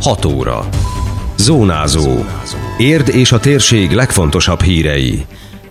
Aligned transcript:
6 0.00 0.24
óra. 0.24 0.68
Zónázó. 1.36 2.24
Érd 2.78 3.08
és 3.08 3.32
a 3.32 3.40
térség 3.40 3.90
legfontosabb 3.90 4.60
hírei. 4.62 5.26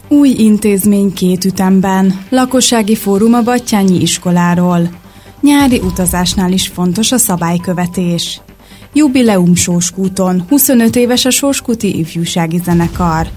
Új 0.07 0.29
intézmény 0.29 1.13
két 1.13 1.45
ütemben. 1.45 2.25
Lakossági 2.29 2.95
fórum 2.95 3.33
a 3.33 3.41
Battyányi 3.41 4.01
iskoláról. 4.01 4.89
Nyári 5.41 5.79
utazásnál 5.79 6.51
is 6.51 6.67
fontos 6.67 7.11
a 7.11 7.17
szabálykövetés. 7.17 8.41
Jubileum 8.93 9.55
Sóskúton. 9.55 10.45
25 10.49 10.95
éves 10.95 11.25
a 11.25 11.29
Sóskuti 11.29 11.99
Ifjúsági 11.99 12.59
Zenekar. 12.63 13.27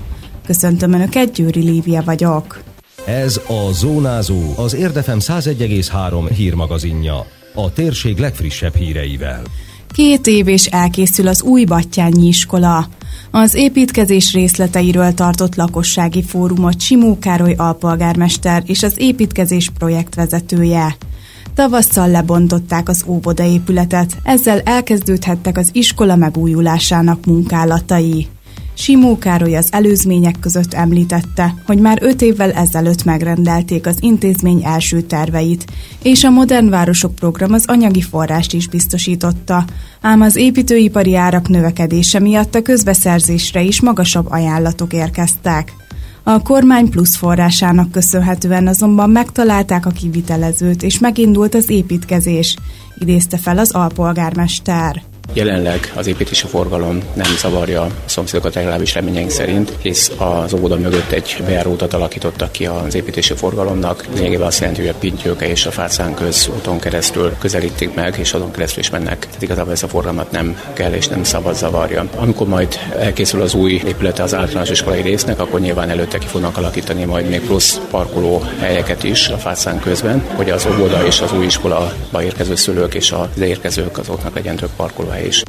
Köszöntöm 0.46 0.93
Önöket, 0.93 1.32
Győri 1.32 1.61
Lívia 1.61 2.02
vagyok. 2.04 2.62
Ez 3.04 3.40
a 3.46 3.72
Zónázó, 3.72 4.40
az 4.56 4.74
Érdefem 4.74 5.18
101,3 5.20 6.30
hírmagazinja. 6.36 7.27
A 7.54 7.72
térség 7.72 8.18
legfrissebb 8.18 8.74
híreivel. 8.74 9.43
Két 9.93 10.27
év 10.27 10.48
és 10.48 10.66
elkészül 10.66 11.29
az 11.29 11.43
új 11.43 11.64
Battyányi 11.64 12.26
iskola. 12.26 12.86
Az 13.30 13.54
építkezés 13.54 14.32
részleteiről 14.32 15.14
tartott 15.14 15.54
lakossági 15.54 16.22
fórumot 16.22 16.80
Simó 16.80 17.18
Károly 17.18 17.54
alpolgármester 17.57 18.62
és 18.67 18.82
az 18.82 18.94
építkezés 18.96 19.70
projektvezetője. 19.79 20.96
Tavasszal 21.54 22.08
lebontották 22.08 22.89
az 22.89 23.04
óvoda 23.07 23.44
épületet, 23.44 24.17
ezzel 24.22 24.61
elkezdődhettek 24.61 25.58
az 25.58 25.68
iskola 25.72 26.17
megújulásának 26.17 27.25
munkálatai. 27.25 28.29
Simó 28.82 29.18
Károly 29.18 29.57
az 29.57 29.68
előzmények 29.72 30.36
között 30.41 30.75
említette, 30.75 31.54
hogy 31.67 31.79
már 31.79 31.99
öt 32.00 32.23
évvel 32.23 32.53
ezelőtt 32.53 33.05
megrendelték 33.05 33.86
az 33.86 33.97
intézmény 34.00 34.64
első 34.64 35.00
terveit, 35.00 35.64
és 36.03 36.25
a 36.25 36.31
Modern 36.31 36.69
Városok 36.69 37.14
program 37.14 37.53
az 37.53 37.64
anyagi 37.67 38.00
forrást 38.00 38.53
is 38.53 38.69
biztosította, 38.69 39.64
ám 40.00 40.20
az 40.20 40.37
építőipari 40.37 41.14
árak 41.17 41.48
növekedése 41.48 42.19
miatt 42.19 42.55
a 42.55 42.62
közbeszerzésre 42.62 43.62
is 43.62 43.81
magasabb 43.81 44.31
ajánlatok 44.31 44.93
érkeztek. 44.93 45.73
A 46.23 46.43
kormány 46.43 46.91
plusz 46.91 47.17
forrásának 47.17 47.91
köszönhetően 47.91 48.67
azonban 48.67 49.11
megtalálták 49.11 49.87
a 49.87 49.91
kivitelezőt, 49.91 50.83
és 50.83 50.99
megindult 50.99 51.55
az 51.55 51.71
építkezés, 51.71 52.56
idézte 52.99 53.37
fel 53.37 53.59
az 53.59 53.71
alpolgármester. 53.71 55.12
Jelenleg 55.34 55.92
az 55.94 56.06
építési 56.06 56.47
forgalom 56.47 57.02
nem 57.14 57.36
zavarja 57.38 57.83
a 57.83 57.91
szomszédokat 58.05 58.55
legalábbis 58.55 58.94
reményeink 58.94 59.30
szerint, 59.30 59.72
hisz 59.83 60.11
az 60.16 60.52
óvoda 60.55 60.77
mögött 60.77 61.11
egy 61.11 61.42
bejárótat 61.47 61.94
alakítottak 61.94 62.52
ki 62.52 62.66
az 62.66 62.94
építési 62.94 63.34
forgalomnak. 63.34 64.06
Lényegében 64.14 64.47
azt 64.47 64.60
jelenti, 64.60 64.80
hogy 64.80 64.91
a 64.91 64.94
Pintyőke 64.98 65.48
és 65.48 65.66
a 65.66 65.70
Fácán 65.70 66.14
köz 66.14 66.50
úton 66.56 66.78
keresztül 66.78 67.33
közelítik 67.38 67.94
meg, 67.94 68.14
és 68.19 68.33
azon 68.33 68.50
keresztül 68.50 68.83
is 68.83 68.91
mennek. 68.91 69.19
Tehát 69.19 69.42
igazából 69.42 69.72
ez 69.72 69.83
a 69.83 69.88
forgalmat 69.88 70.30
nem 70.30 70.60
kell 70.72 70.92
és 70.92 71.08
nem 71.08 71.25
szabad 71.25 71.55
zavarja. 71.55 72.08
Amikor 72.16 72.47
majd 72.47 72.78
elkészül 72.98 73.41
az 73.41 73.55
új 73.55 73.72
épülete 73.72 74.22
az 74.22 74.34
általános 74.34 74.70
iskolai 74.70 75.00
résznek, 75.00 75.41
akkor 75.41 75.60
nyilván 75.60 75.91
előtte 75.91 76.19
ki 76.19 76.27
fognak 76.27 76.56
alakítani 76.56 77.05
majd 77.05 77.28
még 77.28 77.41
plusz 77.41 77.80
parkoló 77.91 78.44
helyeket 78.58 79.05
is 79.05 79.28
a 79.28 79.36
Fácán 79.36 79.80
közben, 79.80 80.25
hogy 80.34 80.50
az 80.50 80.66
óvoda 80.66 81.06
és 81.06 81.20
az 81.20 81.33
új 81.33 81.44
iskola 81.44 81.92
érkező 82.20 82.55
szülők 82.55 82.94
és 82.94 83.12
az 83.12 83.41
érkezők 83.41 83.98
azoknak 83.98 84.34
legyen 84.34 84.56
több 84.56 84.70
parkolóhely 84.77 85.22
is. 85.27 85.42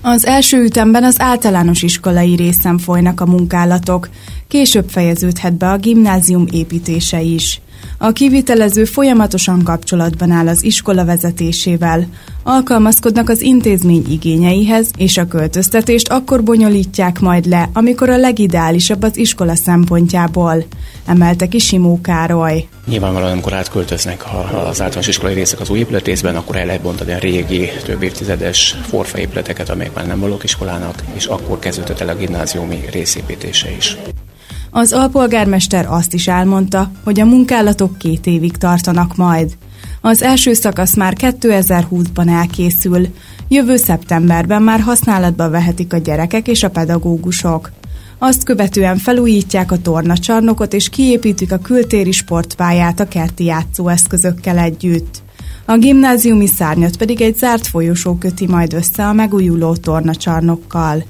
Az 0.00 0.26
első 0.26 0.62
ütemben 0.62 1.04
az 1.04 1.20
általános 1.20 1.82
iskolai 1.82 2.34
részen 2.34 2.78
folynak 2.78 3.20
a 3.20 3.26
munkálatok, 3.26 4.08
később 4.48 4.88
fejeződhet 4.88 5.52
be 5.52 5.70
a 5.70 5.76
gimnázium 5.76 6.46
építése 6.50 7.20
is. 7.20 7.60
A 7.98 8.12
kivitelező 8.12 8.84
folyamatosan 8.84 9.62
kapcsolatban 9.62 10.30
áll 10.30 10.48
az 10.48 10.64
iskola 10.64 11.04
vezetésével, 11.04 12.06
alkalmazkodnak 12.42 13.28
az 13.28 13.40
intézmény 13.40 14.04
igényeihez, 14.08 14.90
és 14.96 15.16
a 15.16 15.26
költöztetést 15.26 16.08
akkor 16.08 16.42
bonyolítják 16.42 17.20
majd 17.20 17.46
le, 17.46 17.68
amikor 17.72 18.08
a 18.08 18.16
legideálisabb 18.16 19.02
az 19.02 19.16
iskola 19.16 19.54
szempontjából, 19.54 20.64
emelte 21.06 21.48
ki 21.48 21.58
Simó 21.58 22.00
Károly. 22.00 22.68
Nyilvánvalóan, 22.86 23.32
amikor 23.32 23.52
átköltöznek 23.52 24.24
az 24.68 24.80
általános 24.80 25.08
iskolai 25.08 25.34
részek 25.34 25.60
az 25.60 25.70
új 25.70 25.78
épületészben, 25.78 26.36
akkor 26.36 26.56
el 26.56 26.66
lehet 26.66 26.82
bontani 26.82 27.12
a 27.12 27.18
régi, 27.18 27.68
több 27.84 28.02
évtizedes 28.02 28.76
forfa 28.86 29.18
épületeket, 29.18 29.68
amelyek 29.68 29.94
már 29.94 30.06
nem 30.06 30.20
valók 30.20 30.44
iskolának, 30.44 31.02
és 31.12 31.26
akkor 31.26 31.58
kezdődött 31.58 32.00
el 32.00 32.08
a 32.08 32.14
gimnáziumi 32.14 32.84
részépítése 32.90 33.70
is. 33.76 33.96
Az 34.76 34.92
alpolgármester 34.92 35.86
azt 35.88 36.14
is 36.14 36.28
elmondta, 36.28 36.90
hogy 37.04 37.20
a 37.20 37.24
munkálatok 37.24 37.98
két 37.98 38.26
évig 38.26 38.56
tartanak 38.56 39.16
majd. 39.16 39.56
Az 40.00 40.22
első 40.22 40.52
szakasz 40.52 40.96
már 40.96 41.14
2020-ban 41.20 42.28
elkészül, 42.28 43.06
jövő 43.48 43.76
szeptemberben 43.76 44.62
már 44.62 44.80
használatba 44.80 45.50
vehetik 45.50 45.92
a 45.92 45.96
gyerekek 45.96 46.48
és 46.48 46.62
a 46.62 46.70
pedagógusok. 46.70 47.72
Azt 48.18 48.44
követően 48.44 48.96
felújítják 48.96 49.72
a 49.72 49.78
tornacsarnokot 49.78 50.72
és 50.72 50.88
kiépítik 50.88 51.52
a 51.52 51.58
kültéri 51.58 52.12
sportpályát 52.12 53.00
a 53.00 53.08
kerti 53.08 53.44
játszóeszközökkel 53.44 54.58
együtt. 54.58 55.22
A 55.64 55.76
gimnáziumi 55.76 56.46
szárnyat 56.46 56.96
pedig 56.96 57.20
egy 57.20 57.36
zárt 57.36 57.66
folyosó 57.66 58.14
köti 58.14 58.46
majd 58.46 58.72
össze 58.72 59.06
a 59.06 59.12
megújuló 59.12 59.76
tornacsarnokkal. 59.76 61.04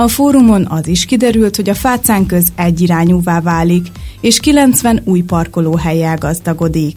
A 0.00 0.08
fórumon 0.08 0.66
az 0.66 0.86
is 0.86 1.04
kiderült, 1.04 1.56
hogy 1.56 1.68
a 1.68 1.74
fácán 1.74 2.26
köz 2.26 2.48
egyirányúvá 2.56 3.40
válik, 3.40 3.86
és 4.20 4.40
90 4.40 5.02
új 5.04 5.20
parkolóhelyel 5.20 6.16
gazdagodik. 6.16 6.96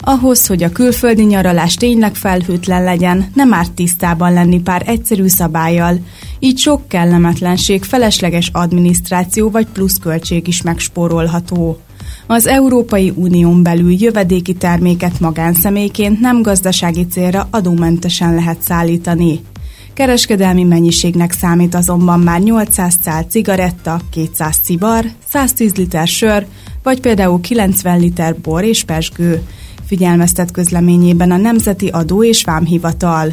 Ahhoz, 0.00 0.46
hogy 0.46 0.62
a 0.62 0.72
külföldi 0.72 1.22
nyaralás 1.22 1.74
tényleg 1.74 2.14
felhőtlen 2.14 2.84
legyen, 2.84 3.30
nem 3.34 3.52
árt 3.52 3.72
tisztában 3.72 4.32
lenni 4.32 4.60
pár 4.60 4.82
egyszerű 4.86 5.26
szabályjal, 5.26 5.98
így 6.38 6.58
sok 6.58 6.88
kellemetlenség, 6.88 7.82
felesleges 7.82 8.50
adminisztráció 8.52 9.50
vagy 9.50 9.66
pluszköltség 9.66 10.46
is 10.46 10.62
megspórolható. 10.62 11.80
Az 12.26 12.46
Európai 12.46 13.12
Unión 13.14 13.62
belül 13.62 13.92
jövedéki 13.92 14.54
terméket 14.54 15.20
magánszemélyként 15.20 16.20
nem 16.20 16.42
gazdasági 16.42 17.06
célra 17.06 17.48
adómentesen 17.50 18.34
lehet 18.34 18.62
szállítani. 18.62 19.40
Kereskedelmi 19.98 20.62
mennyiségnek 20.62 21.32
számít 21.32 21.74
azonban 21.74 22.20
már 22.20 22.40
800 22.40 22.94
szál 23.02 23.22
cigaretta, 23.22 24.00
200 24.10 24.56
cibar, 24.56 25.04
110 25.28 25.74
liter 25.74 26.06
sör, 26.06 26.46
vagy 26.82 27.00
például 27.00 27.40
90 27.40 27.98
liter 27.98 28.36
bor 28.36 28.64
és 28.64 28.84
pesgő, 28.84 29.42
figyelmeztet 29.86 30.50
közleményében 30.50 31.30
a 31.30 31.36
Nemzeti 31.36 31.88
Adó 31.88 32.24
és 32.24 32.44
Vámhivatal. 32.44 33.32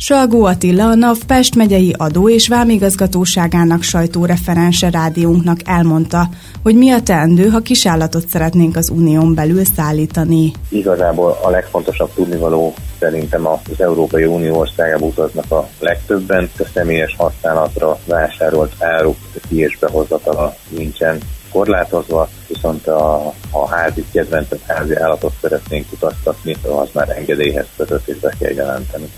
Salgó 0.00 0.44
Attila, 0.44 0.88
a 0.88 0.94
NAV 0.94 1.18
Pest 1.26 1.54
megyei 1.54 1.94
adó- 1.96 2.30
és 2.30 2.48
vámigazgatóságának 2.48 3.82
sajtóreferense 3.82 4.90
rádiónknak 4.90 5.58
elmondta, 5.64 6.28
hogy 6.62 6.76
mi 6.76 6.90
a 6.90 7.02
teendő, 7.02 7.48
ha 7.48 7.60
kisállatot 7.60 8.28
szeretnénk 8.28 8.76
az 8.76 8.88
unión 8.88 9.34
belül 9.34 9.64
szállítani. 9.64 10.52
Igazából 10.68 11.38
a 11.42 11.50
legfontosabb 11.50 12.10
tudnivaló 12.14 12.74
szerintem 12.98 13.46
az 13.46 13.58
Európai 13.80 14.24
Unió 14.24 14.58
országába 14.58 15.06
utaznak 15.06 15.50
a 15.50 15.68
legtöbben, 15.80 16.50
a 16.58 16.64
személyes 16.74 17.14
használatra 17.18 17.98
vásárolt 18.06 18.72
áruk 18.78 19.16
ki- 19.48 19.58
és 19.58 19.78
behozatala 19.80 20.54
nincsen 20.68 21.18
korlátozva, 21.52 22.28
viszont 22.48 22.86
a, 22.86 23.32
a 23.50 23.68
házi 23.68 24.04
kedvencet, 24.12 24.60
házi 24.66 24.96
állatot 24.96 25.32
szeretnénk 25.40 25.86
utaztatni, 25.92 26.56
az 26.62 26.88
már 26.92 27.08
engedélyhez 27.16 27.66
kötött 27.76 28.08
és 28.08 28.16
be 28.18 28.34
kell 28.38 28.52
jelenteni. 28.52 29.08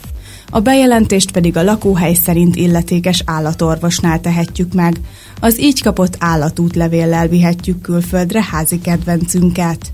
A 0.52 0.60
bejelentést 0.60 1.30
pedig 1.30 1.56
a 1.56 1.62
lakóhely 1.62 2.14
szerint 2.14 2.56
illetékes 2.56 3.22
állatorvosnál 3.26 4.20
tehetjük 4.20 4.72
meg. 4.72 4.96
Az 5.40 5.60
így 5.60 5.82
kapott 5.82 6.16
állatútlevéllel 6.18 7.28
vihetjük 7.28 7.80
külföldre 7.80 8.44
házi 8.50 8.80
kedvencünket. 8.80 9.92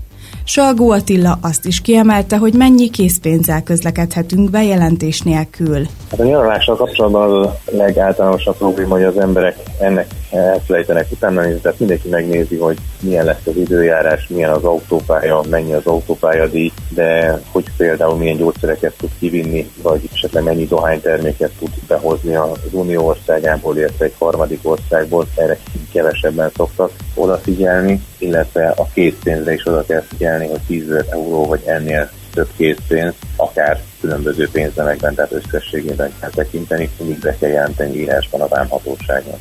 Salgó 0.49 0.91
Attila 0.91 1.37
azt 1.41 1.65
is 1.65 1.81
kiemelte, 1.81 2.37
hogy 2.37 2.53
mennyi 2.53 2.89
készpénzzel 2.89 3.63
közlekedhetünk 3.63 4.49
bejelentés 4.49 5.21
nélkül. 5.21 5.85
Hát 6.11 6.19
a 6.19 6.23
nyaralással 6.23 6.75
kapcsolatban 6.75 7.43
a 7.43 7.55
legáltalánosabb 7.71 8.57
probléma, 8.57 8.93
hogy 8.93 9.03
az 9.03 9.17
emberek 9.17 9.55
ennek 9.79 10.07
elfelejtenek 10.31 11.07
utána 11.11 11.41
nézni, 11.41 11.59
tehát 11.59 11.79
mindenki 11.79 12.09
megnézi, 12.09 12.57
hogy 12.57 12.77
milyen 12.99 13.25
lesz 13.25 13.45
az 13.45 13.55
időjárás, 13.55 14.27
milyen 14.27 14.51
az 14.51 14.63
autópálya, 14.63 15.41
mennyi 15.49 15.73
az 15.73 15.85
autópályadíj, 15.85 16.71
de 16.89 17.39
hogy 17.51 17.65
például 17.77 18.17
milyen 18.17 18.37
gyógyszereket 18.37 18.93
tud 18.97 19.09
kivinni, 19.19 19.69
vagy 19.81 20.09
esetleg 20.13 20.43
mennyi 20.43 20.65
dohányterméket 20.65 21.51
tud 21.59 21.69
behozni 21.87 22.35
az 22.35 22.59
Unió 22.71 23.07
országából, 23.07 23.77
illetve 23.77 24.05
egy 24.05 24.15
harmadik 24.19 24.59
országból, 24.61 25.27
erre 25.35 25.57
kevesebben 25.91 26.51
szoktak 26.55 26.91
odafigyelni, 27.15 28.01
illetve 28.17 28.73
a 28.77 28.87
készpénzre 28.93 29.53
is 29.53 29.65
oda 29.65 29.83
kell 29.85 30.01
figyelni, 30.01 30.36
hogy 30.45 30.61
10 30.67 30.83
euró 31.09 31.45
vagy 31.45 31.63
ennél 31.65 32.11
több 32.33 32.49
készpénz, 32.57 33.13
akár 33.35 33.81
különböző 34.01 34.49
pénznemekben, 34.51 35.15
tehát 35.15 35.31
összességében 35.31 36.11
kell 36.19 36.29
tekinteni, 36.29 36.89
mindig 36.97 37.19
be 37.19 37.37
kell 37.39 37.49
jelenteni 37.49 37.97
írásban 37.99 38.41
a 38.41 38.47
vámhatóságnak. 38.47 39.39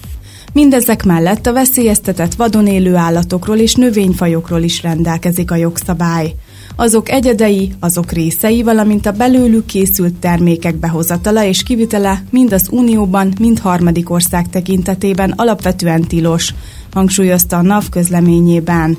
Mindezek 0.53 1.05
mellett 1.05 1.47
a 1.47 1.53
veszélyeztetett 1.53 2.35
vadon 2.35 2.67
élő 2.67 2.95
állatokról 2.95 3.59
és 3.59 3.75
növényfajokról 3.75 4.63
is 4.63 4.83
rendelkezik 4.83 5.51
a 5.51 5.57
jogszabály. 5.57 6.35
azok 6.77 7.11
egyedei, 7.11 7.73
azok 7.81 8.13
részei, 8.13 8.63
valamint 8.63 9.07
a 9.07 9.13
belőlük 9.13 9.67
készült 9.67 10.15
termékek 10.15 10.75
behozatala 10.75 11.45
és 11.45 11.63
kivitele 11.63 12.23
mind 12.31 12.53
az 12.53 12.69
Unióban, 12.71 13.33
mind 13.41 13.59
harmadik 13.59 14.11
ország 14.11 14.49
tekintetében 14.49 15.31
alapvetően 15.31 16.03
tilos, 16.03 16.55
hangsúlyozta 16.93 17.57
a 17.57 17.63
NAV 17.63 17.89
közleményében. 17.89 18.99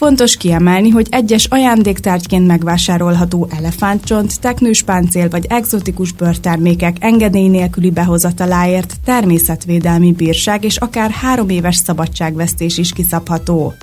Fontos 0.00 0.36
kiemelni, 0.36 0.88
hogy 0.88 1.06
egyes 1.10 1.44
ajándéktárgyként 1.44 2.46
megvásárolható 2.46 3.48
elefántcsont, 3.56 4.40
teknőspáncél 4.40 5.28
vagy 5.28 5.46
egzotikus 5.48 6.12
bőrtermékek 6.12 6.96
engedély 7.00 7.48
nélküli 7.48 7.90
behozataláért 7.90 8.94
természetvédelmi 9.04 10.12
bírság 10.12 10.64
és 10.64 10.76
akár 10.76 11.10
három 11.10 11.48
éves 11.48 11.76
szabadságvesztés 11.76 12.78
is 12.78 12.92
kiszabható. 12.92 13.74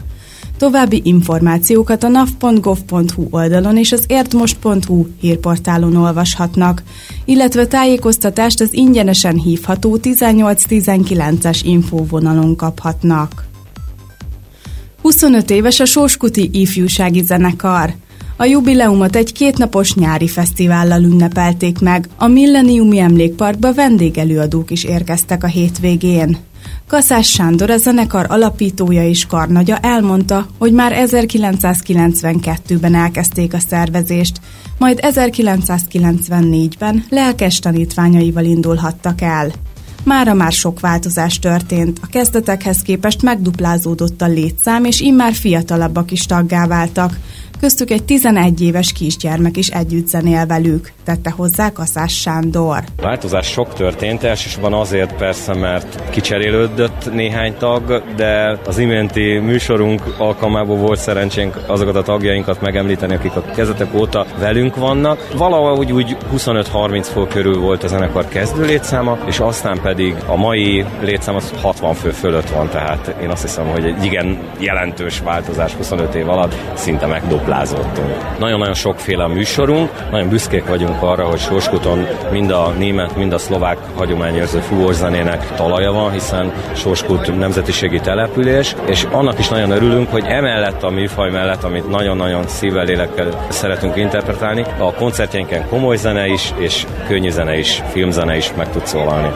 További 0.57 1.01
információkat 1.03 2.03
a 2.03 2.07
nav.gov.hu 2.07 3.27
oldalon 3.29 3.77
és 3.77 3.91
az 3.91 4.03
értmost.hu 4.07 5.05
hírportálon 5.19 5.95
olvashatnak, 5.95 6.83
illetve 7.25 7.67
tájékoztatást 7.67 8.61
az 8.61 8.73
ingyenesen 8.73 9.35
hívható 9.35 9.99
1819-es 10.03 11.59
infóvonalon 11.63 12.55
kaphatnak. 12.55 13.46
25 15.07 15.49
éves 15.49 15.79
a 15.79 15.85
Sóskuti 15.85 16.49
Ifjúsági 16.53 17.23
Zenekar. 17.23 17.93
A 18.37 18.45
jubileumot 18.45 19.15
egy 19.15 19.31
kétnapos 19.31 19.93
nyári 19.93 20.27
fesztivállal 20.27 21.03
ünnepelték 21.03 21.79
meg, 21.79 22.09
a 22.17 22.27
Milleniumi 22.27 22.99
Emlékparkba 22.99 23.73
vendégelőadók 23.73 24.71
is 24.71 24.83
érkeztek 24.83 25.43
a 25.43 25.47
hétvégén. 25.47 26.37
Kaszás 26.87 27.29
Sándor, 27.29 27.69
a 27.69 27.77
zenekar 27.77 28.25
alapítója 28.29 29.07
és 29.07 29.25
karnagya 29.25 29.77
elmondta, 29.77 30.47
hogy 30.57 30.71
már 30.71 30.93
1992-ben 31.05 32.95
elkezdték 32.95 33.53
a 33.53 33.59
szervezést, 33.59 34.39
majd 34.77 34.99
1994-ben 35.01 37.05
lelkes 37.09 37.59
tanítványaival 37.59 38.43
indulhattak 38.43 39.21
el. 39.21 39.51
Mára 40.07 40.33
már 40.33 40.51
sok 40.51 40.79
változás 40.79 41.39
történt, 41.39 41.99
a 42.01 42.07
kezdetekhez 42.07 42.81
képest 42.81 43.21
megduplázódott 43.21 44.21
a 44.21 44.27
létszám, 44.27 44.85
és 44.85 44.99
immár 44.99 45.33
fiatalabbak 45.33 46.11
is 46.11 46.25
taggá 46.25 46.67
váltak, 46.67 47.17
köztük 47.59 47.89
egy 47.89 48.03
11 48.03 48.61
éves 48.61 48.91
kisgyermek 48.91 49.57
is 49.57 49.67
együtt 49.67 50.07
zenél 50.07 50.45
velük, 50.45 50.91
tette 51.03 51.29
hozzá 51.29 51.71
Kaszás 51.71 52.19
Sándor. 52.19 52.83
Változás 53.01 53.47
sok 53.47 53.73
történt, 53.73 54.23
elsősorban 54.23 54.73
azért 54.73 55.15
persze, 55.15 55.53
mert 55.53 56.09
kicserélődött 56.09 57.13
néhány 57.13 57.57
tag, 57.57 58.03
de 58.15 58.59
az 58.65 58.77
iménti 58.77 59.37
műsorunk 59.37 60.01
alkalmából 60.17 60.77
volt 60.77 60.99
szerencsénk 60.99 61.59
azokat 61.67 61.95
a 61.95 62.01
tagjainkat 62.01 62.61
megemlíteni, 62.61 63.15
akik 63.15 63.35
a 63.35 63.41
kezetek 63.41 63.93
óta 63.93 64.25
velünk 64.39 64.75
vannak. 64.75 65.27
Valahogy 65.37 65.91
úgy 65.91 66.17
25-30 66.35 67.07
fő 67.13 67.27
körül 67.27 67.59
volt 67.59 67.83
a 67.83 67.87
zenekar 67.87 68.27
kezdő 68.27 68.65
létszáma, 68.65 69.17
és 69.25 69.39
aztán 69.39 69.79
pedig 69.81 70.15
a 70.25 70.35
mai 70.35 70.85
létszám 71.01 71.35
az 71.35 71.53
60 71.61 71.93
fő 71.93 72.09
fölött 72.09 72.49
van, 72.49 72.69
tehát 72.69 73.15
én 73.21 73.29
azt 73.29 73.41
hiszem, 73.41 73.67
hogy 73.67 73.85
egy 73.85 74.03
igen 74.03 74.39
jelentős 74.59 75.19
változás 75.19 75.73
25 75.73 76.15
év 76.15 76.29
alatt 76.29 76.55
szinte 76.73 77.05
megdob 77.05 77.46
táplázottunk. 77.47 78.39
Nagyon-nagyon 78.39 78.73
sokféle 78.73 79.23
a 79.23 79.27
műsorunk, 79.27 79.89
nagyon 80.11 80.29
büszkék 80.29 80.65
vagyunk 80.67 81.01
arra, 81.01 81.25
hogy 81.25 81.39
Sorskuton 81.39 82.07
mind 82.31 82.51
a 82.51 82.73
német, 82.77 83.15
mind 83.15 83.33
a 83.33 83.37
szlovák 83.37 83.77
hagyományérző 83.95 84.59
fúvózenének 84.59 85.55
talaja 85.55 85.91
van, 85.91 86.11
hiszen 86.11 86.53
Sorskut 86.75 87.37
nemzetiségi 87.37 87.99
település, 87.99 88.75
és 88.85 89.03
annak 89.11 89.39
is 89.39 89.47
nagyon 89.47 89.71
örülünk, 89.71 90.09
hogy 90.09 90.23
emellett 90.25 90.83
a 90.83 90.89
műfaj 90.89 91.31
mellett, 91.31 91.63
amit 91.63 91.89
nagyon-nagyon 91.89 92.47
szívvel, 92.47 92.85
lélekkel 92.85 93.45
szeretünk 93.49 93.95
interpretálni, 93.95 94.65
a 94.77 94.93
koncertjeinken 94.93 95.67
komoly 95.67 95.97
zene 95.97 96.27
is, 96.27 96.53
és 96.57 96.85
könnyű 97.07 97.29
zene 97.29 97.57
is, 97.57 97.83
filmzene 97.91 98.37
is 98.37 98.51
meg 98.57 98.71
tud 98.71 98.85
szólalni. 98.85 99.29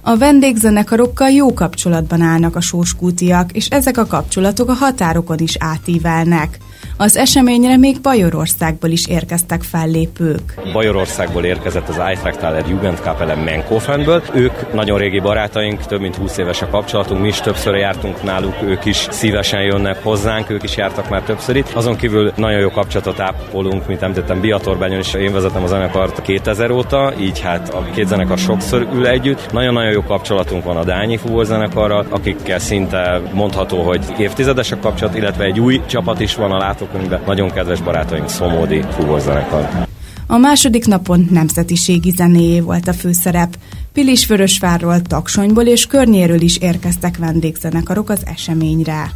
A 0.00 0.16
vendégzenekarokkal 0.16 1.30
jó 1.30 1.54
kapcsolatban 1.54 2.20
állnak 2.20 2.56
a 2.56 2.60
sóskútiak, 2.60 3.52
és 3.52 3.66
ezek 3.66 3.98
a 3.98 4.06
kapcsolatok 4.06 4.68
a 4.68 4.72
határokon 4.72 5.38
is 5.38 5.56
átívelnek. 5.58 6.58
Az 6.96 7.16
eseményre 7.16 7.76
még 7.76 8.00
Bajorországból 8.00 8.90
is 8.90 9.06
érkeztek 9.06 9.62
fellépők. 9.62 10.54
Bajorországból 10.72 11.44
érkezett 11.44 11.88
az 11.88 11.98
Eiffel 11.98 12.64
Jugendkapelle 12.68 13.34
Menkofenből. 13.34 14.22
Ők 14.34 14.72
nagyon 14.72 14.98
régi 14.98 15.20
barátaink, 15.20 15.86
több 15.86 16.00
mint 16.00 16.16
20 16.16 16.36
éves 16.38 16.62
a 16.62 16.68
kapcsolatunk, 16.68 17.20
mi 17.20 17.28
is 17.28 17.40
többször 17.40 17.74
jártunk 17.74 18.22
náluk, 18.22 18.54
ők 18.64 18.84
is 18.84 19.06
szívesen 19.10 19.62
jönnek 19.62 20.02
hozzánk, 20.02 20.50
ők 20.50 20.62
is 20.62 20.76
jártak 20.76 21.08
már 21.08 21.22
többször 21.22 21.56
itt. 21.56 21.68
Azon 21.74 21.96
kívül 21.96 22.32
nagyon 22.36 22.60
jó 22.60 22.70
kapcsolatot 22.70 23.20
ápolunk, 23.20 23.86
mint 23.86 24.02
említettem, 24.02 24.40
Biatorbányon 24.40 24.98
is 24.98 25.14
én 25.14 25.32
vezetem 25.32 25.62
a 25.62 25.66
zenekart 25.66 26.22
2000 26.22 26.70
óta, 26.70 27.12
így 27.20 27.40
hát 27.40 27.74
a 27.74 27.84
két 27.94 28.06
zenekar 28.06 28.38
sokszor 28.38 28.88
ül 28.94 29.06
együtt. 29.06 29.52
Nagyon-nagyon 29.52 29.92
jó 29.92 30.02
kapcsolatunk 30.02 30.64
van 30.64 30.76
a 30.76 30.84
Dányi 30.84 31.18
zenekarral, 31.42 32.06
akikkel 32.08 32.58
szinte 32.58 33.20
mondható, 33.32 33.82
hogy 33.82 34.04
évtizedes 34.18 34.72
a 34.72 34.78
kapcsolat, 34.78 35.14
illetve 35.14 35.44
egy 35.44 35.60
új 35.60 35.80
csapat 35.86 36.20
is 36.20 36.34
van 36.34 36.52
a 36.52 36.58
látókönyvben. 36.80 37.22
Nagyon 37.26 37.50
kedves 37.50 37.80
barátaink, 37.80 38.28
Szomódi 38.28 38.84
zenekar. 39.18 39.86
A 40.26 40.36
második 40.36 40.86
napon 40.86 41.28
nemzetiségi 41.30 42.10
zenéjé 42.10 42.60
volt 42.60 42.88
a 42.88 42.92
főszerep. 42.92 43.56
Pilisvörösvárról, 43.92 45.02
Taksonyból 45.02 45.64
és 45.64 45.86
környéről 45.86 46.40
is 46.40 46.56
érkeztek 46.56 47.16
vendégzenekarok 47.16 48.10
az 48.10 48.22
eseményre. 48.34 49.10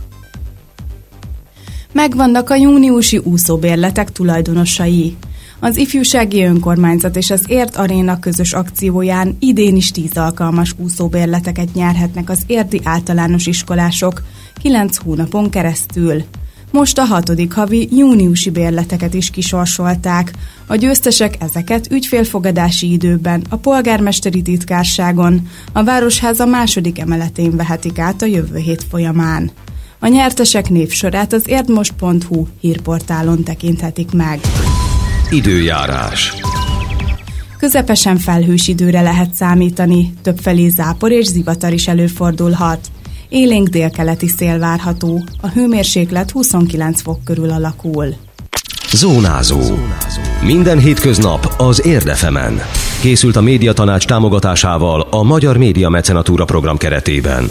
Megvannak 1.93 2.50
a 2.50 2.55
júniusi 2.55 3.19
úszóbérletek 3.19 4.12
tulajdonosai. 4.12 5.16
Az 5.61 5.76
ifjúsági 5.76 6.44
önkormányzat 6.44 7.16
és 7.16 7.31
az 7.31 7.44
Ért 7.46 7.76
Aréna 7.76 8.19
közös 8.19 8.52
akcióján 8.52 9.37
idén 9.40 9.76
is 9.76 9.90
10 9.90 10.16
alkalmas 10.16 10.75
úszóbérleteket 10.76 11.75
nyerhetnek 11.75 12.31
az 12.31 12.43
érdi 12.46 12.81
általános 12.84 13.46
iskolások 13.46 14.22
9 14.62 14.96
hónapon 14.96 15.50
keresztül. 15.50 16.25
Most 16.70 16.98
a 16.98 17.04
hatodik 17.04 17.52
havi 17.52 17.88
júniusi 17.96 18.50
bérleteket 18.50 19.14
is 19.14 19.30
kisorsolták. 19.30 20.32
A 20.66 20.76
győztesek 20.76 21.36
ezeket 21.40 21.90
ügyfélfogadási 21.90 22.92
időben 22.92 23.44
a 23.48 23.56
polgármesteri 23.56 24.42
titkárságon, 24.42 25.48
a 25.72 25.84
Városháza 25.84 26.46
második 26.46 26.98
emeletén 26.98 27.56
vehetik 27.56 27.98
át 27.98 28.22
a 28.22 28.26
jövő 28.26 28.58
hét 28.58 28.84
folyamán. 28.90 29.50
A 29.98 30.06
nyertesek 30.06 30.70
névsorát 30.70 31.32
az 31.32 31.42
érdmost.hu 31.46 32.46
hírportálon 32.60 33.42
tekinthetik 33.42 34.12
meg. 34.12 34.40
Időjárás. 35.30 36.34
Közepesen 37.58 38.18
felhős 38.18 38.68
időre 38.68 39.00
lehet 39.00 39.34
számítani, 39.34 40.12
többfelé 40.22 40.68
zápor 40.68 41.12
és 41.12 41.26
zivatar 41.26 41.72
is 41.72 41.88
előfordulhat. 41.88 42.90
Élénk 43.28 43.68
délkeleti 43.68 44.26
szél 44.26 44.58
várható, 44.58 45.25
a 45.40 45.49
hőmérséklet 45.49 46.30
29 46.30 47.00
fok 47.00 47.25
körül 47.25 47.50
alakul. 47.50 48.14
Zónázó. 48.92 49.61
Minden 50.44 50.78
hétköznap 50.78 51.54
az 51.58 51.87
Érdefemen. 51.87 52.61
Készült 53.00 53.37
a 53.37 53.40
médiatanács 53.40 54.06
támogatásával 54.06 55.00
a 55.11 55.23
Magyar 55.23 55.56
Média 55.56 55.88
Mecenatúra 55.88 56.44
program 56.44 56.76
keretében. 56.76 57.50